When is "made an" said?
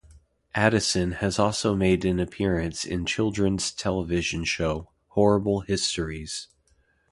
1.75-2.19